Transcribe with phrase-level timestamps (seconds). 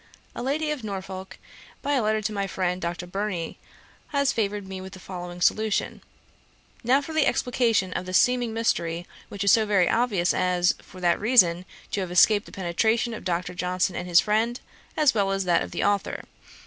[0.35, 1.37] A Lady of Norfolk,
[1.83, 3.05] by a letter to my friend Dr.
[3.05, 3.59] Burney,
[4.07, 6.01] has favoured me with the following solution:
[6.83, 10.99] 'Now for the explication of this seeming mystery, which is so very obvious as, for
[11.01, 13.53] that reason, to have escaped the penetration of Dr.
[13.53, 14.59] Johnson and his friend,
[14.97, 16.23] as well as that of the authour.